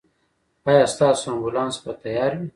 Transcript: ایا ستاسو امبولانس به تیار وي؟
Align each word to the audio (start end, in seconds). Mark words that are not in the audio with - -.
ایا 0.67 0.85
ستاسو 0.93 1.25
امبولانس 1.31 1.75
به 1.83 1.91
تیار 2.01 2.31
وي؟ 2.39 2.47